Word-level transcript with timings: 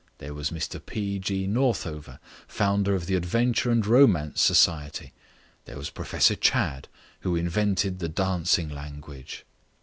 There 0.17 0.33
was 0.33 0.49
Mr 0.49 0.83
P. 0.83 1.19
G. 1.19 1.45
Northover, 1.45 2.19
founder 2.47 2.95
of 2.95 3.05
the 3.05 3.13
Adventure 3.13 3.69
and 3.69 3.85
Romance 3.85 4.49
Agency. 4.67 5.13
There 5.65 5.77
was 5.77 5.91
Professor 5.91 6.33
Chadd, 6.33 6.87
who 7.19 7.35
invented 7.35 7.99
the 7.99 8.09
Dancing 8.09 8.69
Language. 8.69 9.45